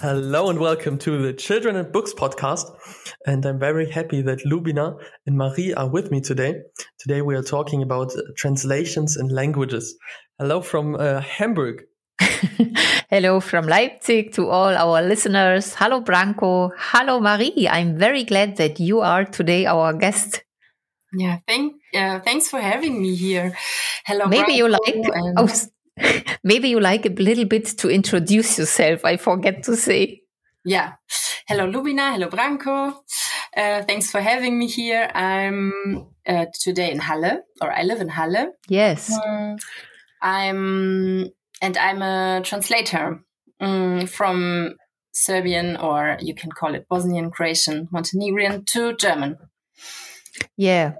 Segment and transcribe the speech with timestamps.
[0.00, 2.66] Hello and welcome to the Children and Books podcast.
[3.24, 6.56] And I'm very happy that Lubina and Marie are with me today.
[6.98, 9.96] Today we are talking about translations and languages.
[10.40, 11.84] Hello from uh, Hamburg.
[13.10, 15.76] Hello from Leipzig to all our listeners.
[15.76, 16.72] Hello, Branko.
[16.76, 17.68] Hello, Marie.
[17.70, 20.42] I'm very glad that you are today our guest.
[21.12, 23.56] Yeah, thank, uh, thanks for having me here.
[24.04, 24.26] Hello.
[24.26, 24.96] Maybe Branko you like.
[25.36, 25.48] Oh,
[26.44, 29.04] Maybe you like a little bit to introduce yourself.
[29.04, 30.22] I forget to say.
[30.64, 30.92] Yeah.
[31.48, 32.12] Hello, Lubina.
[32.12, 32.94] Hello, Branko.
[33.56, 35.10] Uh, thanks for having me here.
[35.14, 38.52] I'm uh, today in Halle, or I live in Halle.
[38.68, 39.12] Yes.
[39.12, 39.56] Um,
[40.22, 41.28] I'm,
[41.60, 43.22] and I'm a translator
[43.60, 44.76] um, from
[45.12, 49.36] Serbian, or you can call it Bosnian, Croatian, Montenegrin to German.
[50.56, 50.94] Yeah.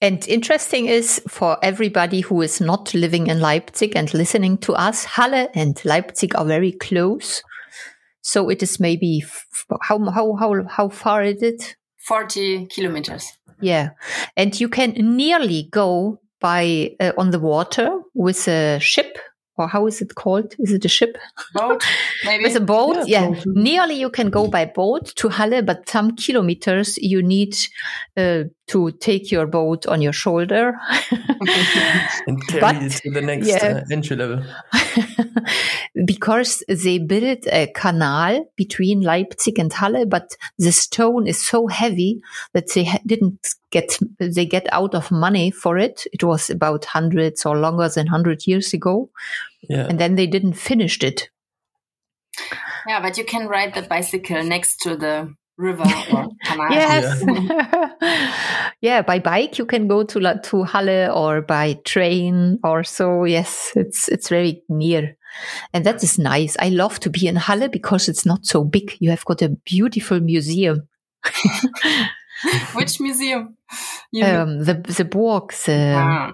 [0.00, 5.04] And interesting is for everybody who is not living in Leipzig and listening to us,
[5.04, 7.42] Halle and Leipzig are very close.
[8.20, 9.24] So it is maybe
[9.82, 11.76] how how how how far is it?
[12.06, 13.32] Forty kilometers.
[13.60, 13.90] Yeah,
[14.36, 19.16] and you can nearly go by uh, on the water with a ship
[19.58, 20.54] or how is it called?
[20.58, 21.16] Is it a ship?
[21.54, 21.82] Boat,
[22.24, 22.44] maybe.
[22.44, 23.30] With a boat, yeah.
[23.30, 23.42] yeah.
[23.46, 27.56] Nearly you can go by boat to Halle, but some kilometers you need
[28.16, 30.76] uh, to take your boat on your shoulder
[32.26, 33.82] and carry but, it to the next yeah.
[33.82, 34.42] uh, entry level.
[36.04, 42.20] because they built a canal between Leipzig and Halle, but the stone is so heavy
[42.54, 46.04] that they didn't get they get out of money for it.
[46.12, 49.10] It was about hundreds or longer than hundred years ago,
[49.68, 49.86] yeah.
[49.88, 51.30] and then they didn't finish it.
[52.86, 56.70] Yeah, but you can ride the bicycle next to the river or canal.
[56.70, 57.22] yes.
[57.26, 58.72] Yeah.
[58.80, 59.02] yeah.
[59.02, 63.24] by bike you can go to to Halle or by train or so.
[63.24, 65.16] Yes, it's it's very near.
[65.72, 66.56] And that is nice.
[66.58, 68.96] I love to be in Halle because it's not so big.
[69.00, 70.88] You have got a beautiful museum.
[72.74, 73.56] Which museum?
[74.22, 75.52] Um, the the Burg.
[75.52, 76.32] The, ah.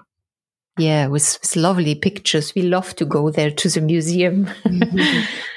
[0.77, 2.55] Yeah, with, with lovely pictures.
[2.55, 4.49] We love to go there to the museum.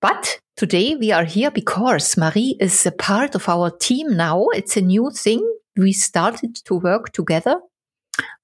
[0.00, 4.46] but today we are here because Marie is a part of our team now.
[4.54, 5.40] It's a new thing.
[5.76, 7.60] We started to work together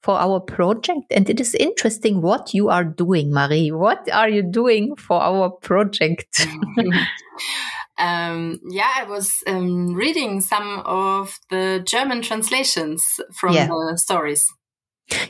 [0.02, 1.06] for our project.
[1.10, 3.72] And it is interesting what you are doing, Marie.
[3.72, 6.46] What are you doing for our project?
[7.98, 13.04] um, yeah, I was um, reading some of the German translations
[13.34, 13.66] from yeah.
[13.66, 14.46] the stories.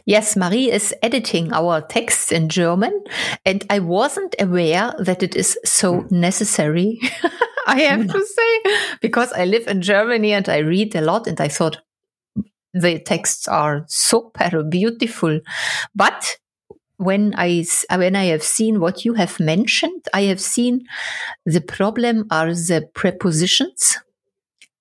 [0.04, 3.04] Yes, Marie is editing our texts in German,
[3.44, 6.20] and I wasn't aware that it is so hmm.
[6.20, 7.00] necessary.
[7.66, 11.40] I have to say, because I live in Germany and I read a lot, and
[11.40, 11.78] I thought
[12.72, 15.40] the texts are super beautiful.
[15.94, 16.36] But
[16.98, 20.86] when I when I have seen what you have mentioned, I have seen
[21.44, 23.98] the problem are the prepositions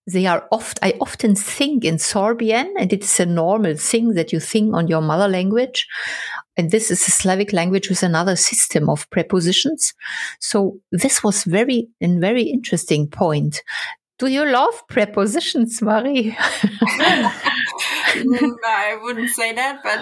[0.08, 4.40] they are oft, I often think in Sorbian, and it's a normal thing that you
[4.40, 5.88] think on your mother language.
[6.58, 9.94] And this is a Slavic language with another system of prepositions.
[10.40, 13.64] So this was very, a very interesting point.
[14.20, 16.38] Do you love prepositions, Marie?
[18.16, 20.00] Mm, I wouldn't say that, but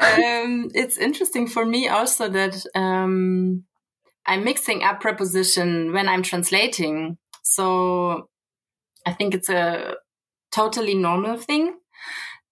[0.00, 3.64] um, it's interesting for me also that um,
[4.24, 7.18] I'm mixing up preposition when I'm translating.
[7.42, 8.29] So
[9.10, 9.96] I think it's a
[10.52, 11.74] totally normal thing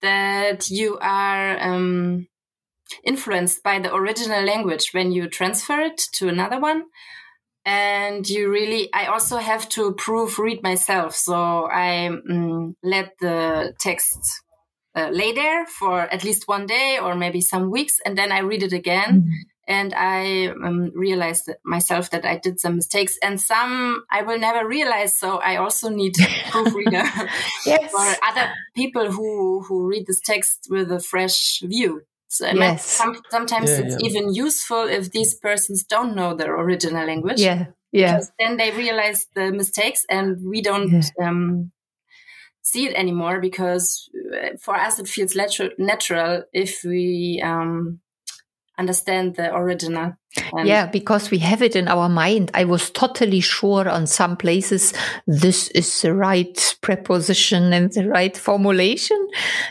[0.02, 2.26] that you are um,
[3.04, 6.82] influenced by the original language when you transfer it to another one.
[7.64, 11.14] And you really, I also have to proofread myself.
[11.14, 14.18] So I um, let the text
[14.96, 18.00] uh, lay there for at least one day or maybe some weeks.
[18.04, 19.10] And then I read it again.
[19.22, 24.38] Mm-hmm and I um, realized myself that I did some mistakes and some I will
[24.38, 25.18] never realize.
[25.18, 26.14] So I also need
[26.50, 27.04] proofreader
[27.66, 27.90] yes.
[27.92, 32.00] for other people who who read this text with a fresh view.
[32.28, 32.84] So yes.
[32.84, 34.08] some, sometimes yeah, it's yeah.
[34.08, 37.40] even useful if these persons don't know their original language.
[37.40, 38.14] Yeah, yeah.
[38.14, 40.90] Because then they realize the mistakes, and we don't.
[40.90, 41.28] Yeah.
[41.28, 41.72] Um,
[42.60, 47.98] see it anymore because uh, for us it feels natural, natural if we um,
[48.78, 50.14] understand the original.
[50.52, 52.50] And yeah, because we have it in our mind.
[52.54, 54.94] I was totally sure on some places
[55.26, 59.28] this is the right preposition and the right formulation.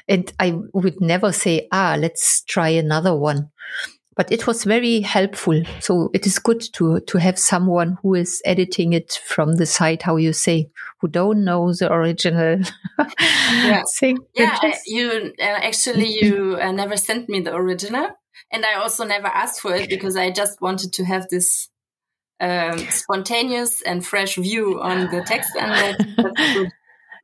[0.07, 3.49] And I would never say, ah, let's try another one.
[4.15, 5.61] But it was very helpful.
[5.79, 10.01] So it is good to, to have someone who is editing it from the side,
[10.01, 12.59] how you say, who don't know the original
[13.19, 13.83] yeah.
[13.99, 14.17] thing.
[14.33, 14.57] Yeah,
[14.87, 18.09] you uh, actually, you uh, never sent me the original
[18.51, 21.69] and I also never asked for it because I just wanted to have this
[22.39, 26.71] um, spontaneous and fresh view on the text, and that, that's.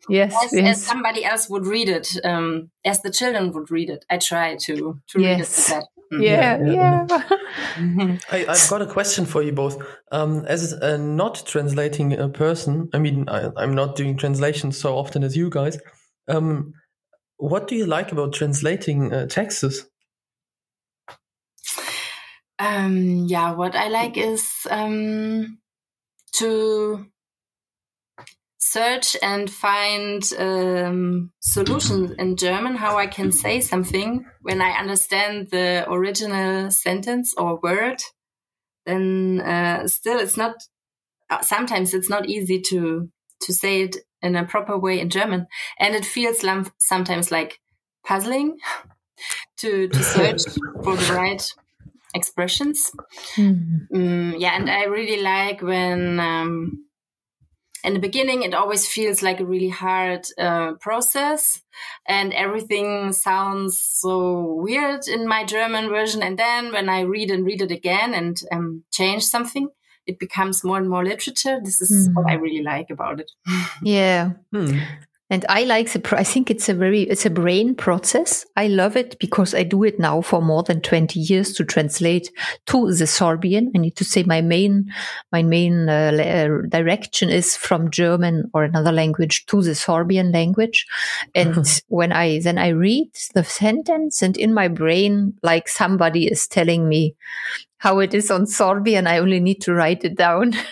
[0.09, 0.77] Yes, As, yes.
[0.77, 4.03] as somebody else would read it, um, as the children would read it.
[4.09, 5.69] I try to to Yes.
[5.69, 5.87] read it like that.
[6.13, 6.23] Mm.
[6.23, 7.37] yeah, Yeah,
[7.97, 8.17] yeah.
[8.29, 9.81] I, I've got a question for you both.
[10.11, 14.97] Um, as a not translating a person, I mean, I, I'm not doing translations so
[14.97, 15.79] often as you guys.
[16.27, 16.73] Um,
[17.37, 19.85] what do you like about translating uh, texts?
[22.59, 25.59] Um, yeah, what I like is um,
[26.35, 27.05] to
[28.57, 35.49] search and find um, solutions in German, how I can say something when I understand
[35.51, 37.99] the original sentence or word.
[38.85, 40.55] Then uh, still, it's not.
[41.29, 43.09] Uh, sometimes it's not easy to
[43.41, 45.47] to say it in a proper way in German,
[45.79, 46.45] and it feels
[46.79, 47.59] sometimes like
[48.05, 48.57] puzzling
[49.57, 50.41] to to search
[50.83, 51.43] for the right
[52.13, 52.91] expressions.
[53.35, 53.53] Hmm.
[53.93, 56.85] Mm, yeah, and I really like when um,
[57.83, 61.61] in the beginning it always feels like a really hard uh, process,
[62.07, 66.23] and everything sounds so weird in my German version.
[66.23, 69.67] And then when I read and read it again and um, change something,
[70.07, 71.59] it becomes more and more literature.
[71.63, 72.13] This is Mm.
[72.15, 73.31] what I really like about it.
[73.83, 74.31] Yeah.
[74.51, 74.79] Hmm.
[75.29, 78.45] And I like the, I think it's a very, it's a brain process.
[78.55, 82.29] I love it because I do it now for more than 20 years to translate
[82.67, 83.69] to the Sorbian.
[83.73, 84.91] I need to say my main,
[85.31, 90.85] my main uh, uh, direction is from German or another language to the Sorbian language.
[91.33, 96.47] And when I, then I read the sentence and in my brain, like somebody is
[96.47, 97.15] telling me
[97.77, 100.53] how it is on Sorbian, I only need to write it down.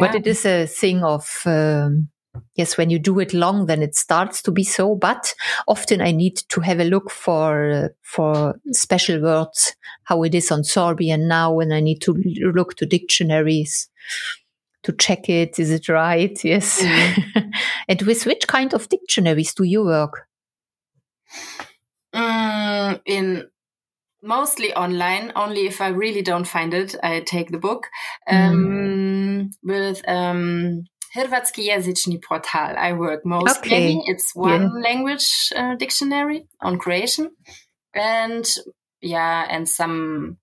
[0.00, 2.08] But it is a thing of, um,
[2.54, 4.94] yes, when you do it long, then it starts to be so.
[4.94, 5.34] But
[5.66, 9.74] often I need to have a look for uh, for special words,
[10.04, 13.88] how it is on Sorbian now, and I need to look to dictionaries
[14.82, 15.58] to check it.
[15.58, 16.42] Is it right?
[16.44, 16.84] Yes.
[17.88, 20.26] and with which kind of dictionaries do you work?
[22.14, 23.48] Mm, in
[24.22, 25.32] mostly online.
[25.36, 27.88] Only if I really don't find it, I take the book.
[28.28, 30.84] Um, With um,
[31.14, 33.58] Hrvatski portal, I work mostly.
[33.58, 34.02] Okay.
[34.06, 37.30] It's one language uh, dictionary on Croatian,
[37.94, 38.48] and
[39.00, 40.38] yeah, and some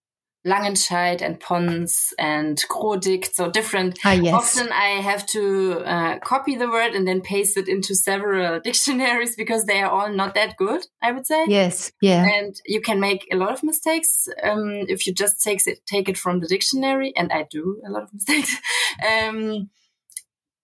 [0.46, 4.34] Langenscheidt and Pons and Grodikt, so different Ah, yes.
[4.34, 9.36] Often I have to uh, copy the word and then paste it into several dictionaries
[9.36, 11.46] because they are all not that good, I would say.
[11.48, 11.92] Yes.
[12.00, 12.26] Yeah.
[12.26, 16.10] And you can make a lot of mistakes um, if you just take it take
[16.10, 18.56] it from the dictionary, and I do a lot of mistakes.
[19.10, 19.70] um,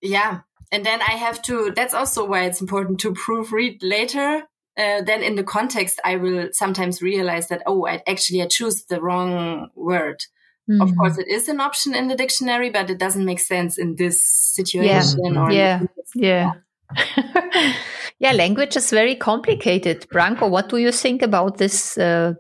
[0.02, 1.72] yeah, and then I have to.
[1.76, 4.44] That's also why it's important to proofread later.
[4.78, 8.86] Uh, then in the context, I will sometimes realize that oh, I actually I choose
[8.86, 10.24] the wrong word.
[10.70, 10.98] Of Mm.
[10.98, 14.24] course, it is an option in the dictionary, but it doesn't make sense in this
[14.24, 15.38] situation.
[15.38, 15.82] Or Yeah.
[16.16, 16.52] Yeah.
[18.20, 20.08] yeah, language is very complicated.
[20.10, 22.34] Branko, what do you think about this uh,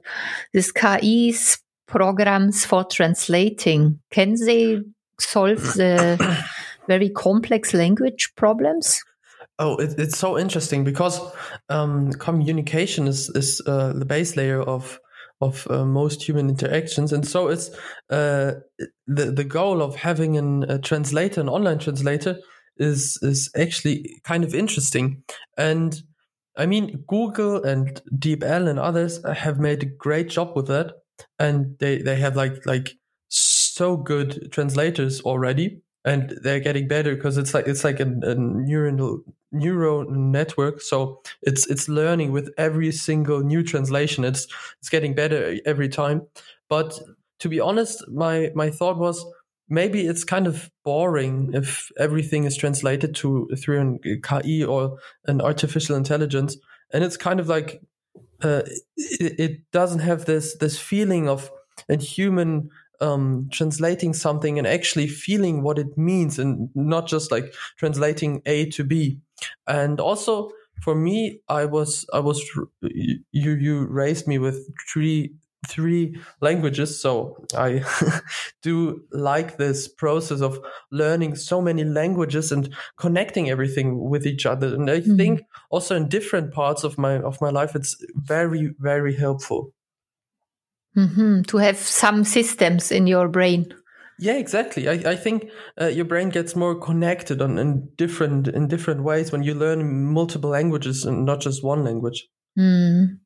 [0.54, 4.00] this KI's programs for translating?
[4.12, 4.82] Can they
[5.20, 6.18] solve the
[6.88, 9.02] very complex language problems?
[9.60, 11.20] Oh, it, it's so interesting because
[11.70, 15.00] um, communication is is uh, the base layer of
[15.40, 17.70] of uh, most human interactions, and so it's
[18.10, 18.54] uh,
[19.08, 22.40] the the goal of having an, a translator, an online translator,
[22.78, 25.24] is is actually kind of interesting.
[25.58, 26.02] And
[26.58, 30.94] I mean, Google and DeepL and others have made a great job with that,
[31.40, 32.92] and they they have like like
[33.30, 38.36] so good translators already and they're getting better because it's like it's like a, a
[38.36, 40.82] neural neural network.
[40.82, 44.24] So it's it's learning with every single new translation.
[44.24, 44.48] It's
[44.80, 46.28] it's getting better every time.
[46.70, 47.00] But
[47.40, 49.26] to be honest my my thought was
[49.70, 55.42] maybe it's kind of boring if everything is translated to through an ki or an
[55.42, 56.58] artificial intelligence.
[56.94, 57.82] And it's kind of like
[58.44, 58.64] uh,
[58.98, 61.52] it, it doesn't have this this feeling of
[61.90, 62.70] a human
[63.02, 68.70] um, translating something and actually feeling what it means and not just like translating A
[68.72, 69.20] to B.
[69.68, 72.42] And also for me, I was, I was,
[72.82, 75.34] you, you raised me with three,
[75.68, 77.00] three languages.
[77.00, 77.84] So I
[78.62, 80.60] do like this process of
[80.92, 84.74] learning so many languages and connecting everything with each other.
[84.74, 85.18] And I Mhm.
[85.18, 89.74] think also in different parts of my, of my life, it's very, very helpful.
[90.94, 93.74] Hmm To have some systems in your brain.
[94.20, 94.88] Yeah, exactly.
[94.88, 95.50] I, I think
[95.82, 100.06] uh, your brain gets more connected on in different in different ways when you learn
[100.14, 102.28] multiple languages and not just one language.
[102.58, 103.18] Mm.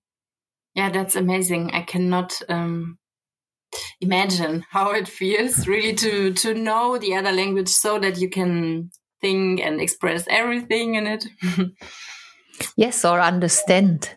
[0.74, 1.72] Yeah, that's amazing.
[1.72, 2.98] I cannot um,
[4.00, 8.89] imagine how it feels really to to know the other language so that you can
[9.19, 11.25] think and express everything in it.
[12.77, 14.15] yes, or understand.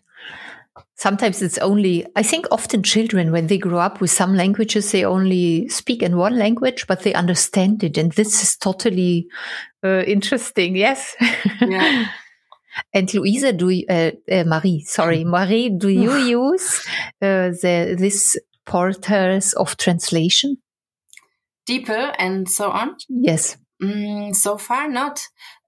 [0.97, 5.05] Sometimes it's only, I think often children, when they grow up with some languages, they
[5.05, 7.97] only speak in one language, but they understand it.
[7.97, 9.29] And this is totally
[9.85, 10.77] uh, interesting.
[10.77, 11.15] Yes.
[11.61, 12.07] Yeah.
[12.93, 16.17] and Louisa, do you, uh, uh, Marie, sorry, Marie, do you
[16.53, 16.87] use
[17.23, 20.57] uh, the, this portals of translation?
[21.69, 22.97] DeepL and so on?
[23.09, 23.57] Yes.
[23.83, 25.21] Mm, so far, not.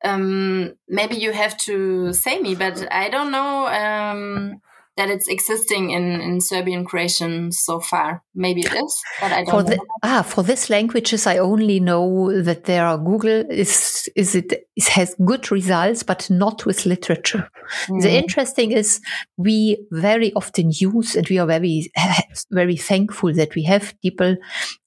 [0.02, 4.61] Um, maybe you have to say me, but I don't know um,
[5.00, 8.23] that it's existing in, in Serbian Croatian so far.
[8.35, 9.76] Maybe it is, but I don't for know.
[9.76, 14.52] The, ah, for these languages, I only know that there are Google is is it,
[14.76, 17.49] it has good results, but not with literature.
[17.88, 18.02] Mm.
[18.02, 19.00] The interesting is
[19.38, 21.90] we very often use, and we are very
[22.50, 24.37] very thankful that we have people,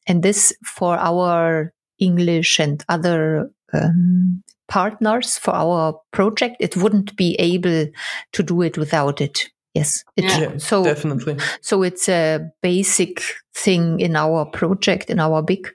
[0.05, 6.57] and this for our English and other um, partners for our project.
[6.59, 7.87] It wouldn't be able
[8.33, 9.49] to do it without it.
[9.73, 10.03] Yes.
[10.15, 11.37] It, yeah, so definitely.
[11.61, 13.23] So it's a basic
[13.55, 15.73] thing in our project, in our big.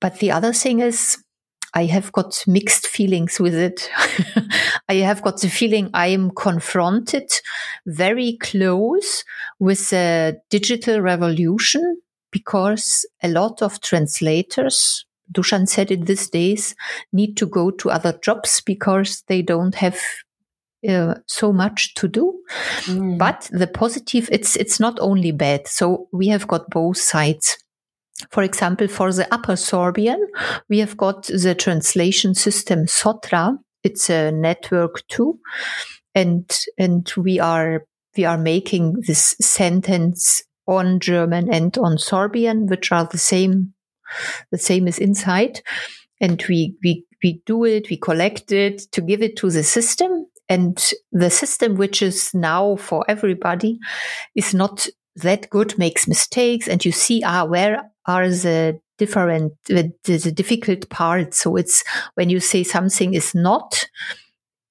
[0.00, 1.18] But the other thing is,
[1.74, 3.90] I have got mixed feelings with it.
[4.88, 7.28] I have got the feeling I am confronted
[7.84, 9.24] very close
[9.58, 16.76] with a digital revolution because a lot of translators, Dusan said it these days,
[17.12, 19.98] need to go to other jobs because they don't have
[20.88, 22.34] uh, so much to do.
[22.84, 23.18] Mm.
[23.18, 25.66] But the positive, it's it's not only bad.
[25.66, 27.56] So we have got both sides.
[28.30, 30.20] For example, for the Upper Sorbian,
[30.68, 33.58] we have got the translation system Sotra.
[33.82, 35.38] It's a network too,
[36.14, 37.84] and and we are
[38.16, 43.74] we are making this sentence on German and on Sorbian, which are the same
[44.50, 45.60] the same as inside.
[46.20, 50.26] And we we we do it, we collect it to give it to the system
[50.48, 53.78] and the system, which is now for everybody,
[54.34, 54.86] is not
[55.16, 56.68] that good, makes mistakes.
[56.68, 61.38] And you see, ah, where are the different, the, the difficult parts?
[61.38, 61.82] So it's
[62.14, 63.84] when you say something is not,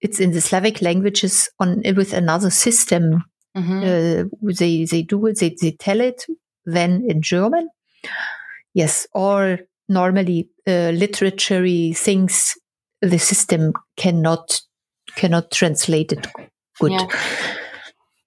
[0.01, 3.23] it's in the Slavic languages on with another system.
[3.55, 3.79] Mm-hmm.
[3.83, 5.39] Uh, they they do it.
[5.39, 6.25] They they tell it.
[6.65, 7.69] Then in German,
[8.73, 12.55] yes, or normally uh, literary things
[13.01, 14.61] the system cannot
[15.15, 16.27] cannot translate it
[16.79, 16.91] good.
[16.91, 17.07] Yeah.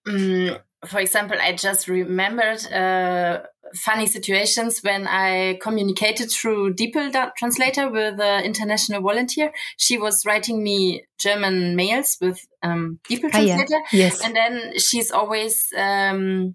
[0.06, 3.40] Um, for example, I just remembered uh,
[3.74, 9.52] funny situations when I communicated through DeepL translator with an international volunteer.
[9.76, 13.76] She was writing me German mails with um, DeepL translator.
[13.76, 13.98] Ah, yeah.
[13.98, 14.24] Yes.
[14.24, 16.54] And then she's always, um,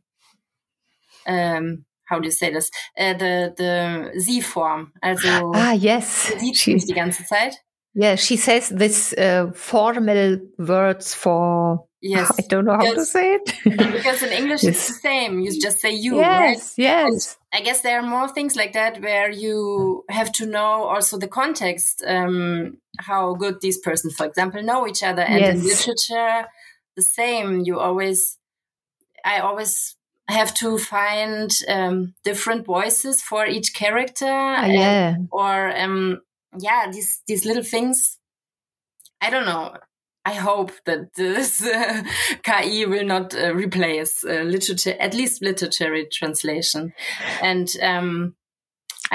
[1.27, 2.69] um, how do you say this?
[2.97, 4.93] Uh, the, the Sie-Form.
[5.03, 6.31] Also, ah, yes.
[6.39, 7.55] Sie die ganze Zeit.
[7.93, 11.85] Yeah, she says this uh, formal words for.
[12.01, 13.53] Yes, I don't know how to say it.
[13.63, 14.75] because in English yes.
[14.75, 15.39] it's the same.
[15.39, 16.17] You just say you.
[16.17, 16.83] Yes, right?
[16.83, 17.37] yes.
[17.53, 21.17] And I guess there are more things like that where you have to know also
[21.17, 25.21] the context, um, how good these persons, for example, know each other.
[25.21, 25.55] And yes.
[25.55, 26.47] in literature,
[26.95, 27.61] the same.
[27.65, 28.37] You always,
[29.23, 29.95] I always
[30.27, 34.25] have to find um, different voices for each character.
[34.25, 35.15] Uh, yeah.
[35.29, 36.21] or um,
[36.57, 38.17] yeah, these these little things.
[39.21, 39.75] I don't know.
[40.23, 42.03] I hope that this uh,
[42.43, 46.93] KI will not uh, replace uh, literature, at least literary translation.
[47.41, 48.35] And um,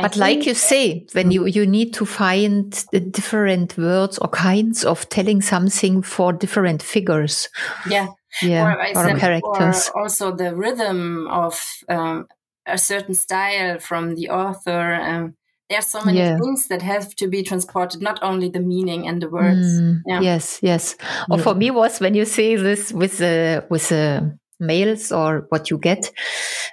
[0.02, 4.85] but like you say, when you, you need to find the different words or kinds
[4.85, 7.49] of telling something for different figures.
[7.88, 8.09] Yeah.
[8.43, 8.75] Yeah.
[8.95, 9.90] Or, or characters.
[9.95, 12.26] Or also the rhythm of um,
[12.66, 14.95] a certain style from the author.
[14.95, 15.37] Um,
[15.68, 16.38] there are so many yeah.
[16.38, 20.20] things that have to be transported not only the meaning and the words mm, yeah.
[20.20, 20.96] yes yes
[21.30, 25.70] or for me was when you say this with the with the mails or what
[25.70, 26.11] you get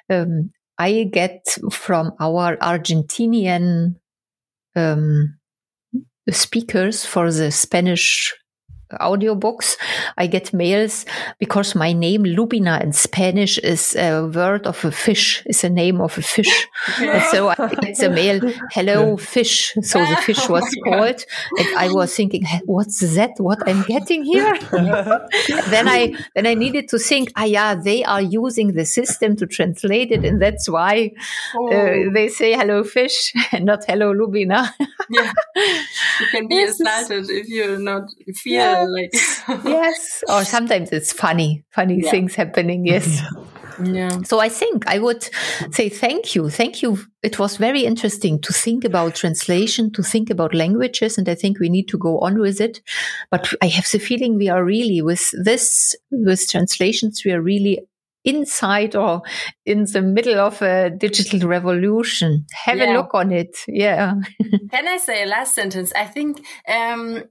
[0.09, 3.95] um, i get from our argentinian
[4.75, 5.38] um,
[6.29, 8.33] speakers for the spanish
[9.00, 9.77] audiobooks.
[10.17, 11.05] I get mails
[11.39, 16.01] because my name Lubina in Spanish is a word of a fish, is a name
[16.01, 16.67] of a fish.
[17.00, 18.39] and so I get a mail,
[18.71, 19.73] hello fish.
[19.81, 21.23] So the fish was called
[21.57, 23.31] and I was thinking, what's that?
[23.38, 24.57] What I'm getting here?
[24.71, 29.47] then I, then I needed to think, ah, yeah, they are using the system to
[29.47, 30.25] translate it.
[30.25, 31.12] And that's why
[31.55, 31.67] uh, oh.
[31.67, 34.69] uh, they say hello fish and not hello Lubina.
[35.09, 35.33] yeah.
[36.20, 39.12] You can be insulted if you're not feel like
[39.65, 42.12] yes or sometimes it's funny funny yeah.
[42.12, 43.22] things happening yes
[43.84, 44.22] Yeah.
[44.24, 45.29] So I think I would
[45.72, 46.50] say thank you.
[46.50, 47.00] Thank you.
[47.24, 51.60] It was very interesting to think about translation, to think about languages, and I think
[51.60, 52.82] we need to go on with it.
[53.32, 57.79] But I have the feeling we are really with this, with translations, we are really
[58.24, 59.22] inside or
[59.65, 62.46] in the middle of a digital revolution.
[62.65, 62.92] Have Yeah.
[62.92, 63.58] a look on it.
[63.68, 64.15] Yeah.
[64.72, 65.92] Can I say a last sentence?
[65.96, 67.24] I think um,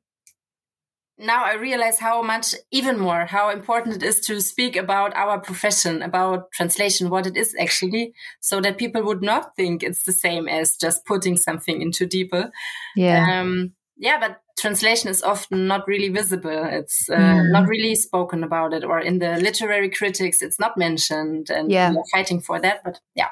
[1.18, 5.38] now I realize how much, even more, how important it is to speak about our
[5.40, 10.12] profession, about translation, what it is actually, so that people would not think it's the
[10.12, 12.50] same as just putting something into DeepL.
[12.96, 13.40] Yeah.
[13.40, 16.64] Um, yeah, but translation is often not really visible.
[16.70, 17.50] It's uh, Mm.
[17.52, 21.90] not really spoken about it, or in the literary critics, it's not mentioned, and Yeah.
[21.90, 22.82] we are fighting for that.
[22.84, 23.30] But yeah,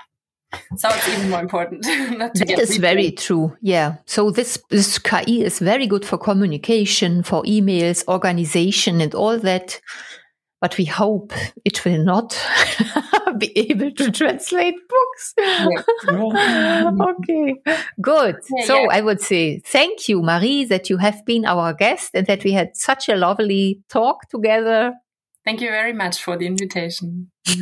[0.76, 1.84] so it's even more important
[2.18, 3.56] not to That get is very true.
[3.60, 3.96] Yeah.
[4.06, 9.80] So this this KI is very good for communication, for emails, organization, and all that.
[10.60, 11.32] But we hope
[11.64, 12.38] it will not
[13.38, 15.34] be able to translate books.
[16.08, 17.54] okay,
[18.00, 18.36] good.
[18.56, 18.88] Yeah, so yeah.
[18.90, 22.52] I would say thank you, Marie, that you have been our guest and that we
[22.52, 24.92] had such a lovely talk together.
[25.46, 27.30] Thank you very much for the invitation.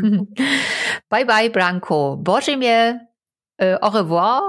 [1.09, 2.21] bye bye, Branko.
[2.21, 2.99] Bojemie.
[3.59, 4.43] uh, au revoir,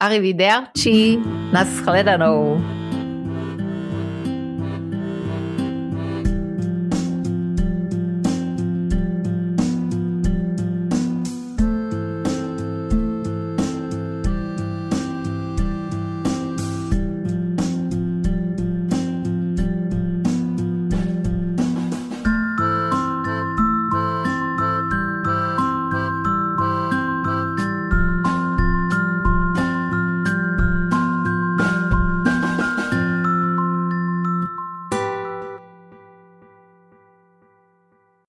[0.00, 1.18] arrivederci,
[1.52, 2.83] nasledanou.